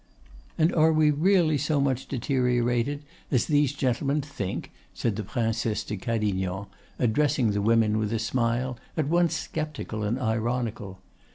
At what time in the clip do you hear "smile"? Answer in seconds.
8.17-8.79